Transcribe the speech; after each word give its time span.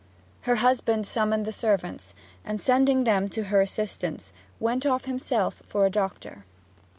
Her 0.49 0.55
husband 0.55 1.05
summoned 1.05 1.45
the 1.45 1.51
servants, 1.51 2.15
and, 2.43 2.59
sending 2.59 3.03
them 3.03 3.29
to 3.29 3.43
her 3.53 3.61
assistance, 3.61 4.33
went 4.59 4.83
off 4.83 5.05
himself 5.05 5.61
for 5.63 5.85
a 5.85 5.91
doctor. 5.91 6.43